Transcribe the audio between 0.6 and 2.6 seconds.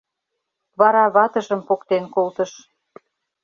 Вара ватыжым поктен колтыш.